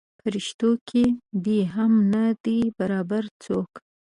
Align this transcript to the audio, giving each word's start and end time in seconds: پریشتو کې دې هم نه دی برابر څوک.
پریشتو 0.19 0.69
کې 0.87 1.03
دې 1.45 1.59
هم 1.73 1.91
نه 2.13 2.23
دی 2.43 2.59
برابر 2.77 3.23
څوک. 3.43 3.71